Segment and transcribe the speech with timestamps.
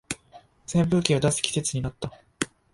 [0.65, 2.11] 扇風機を出す季節になった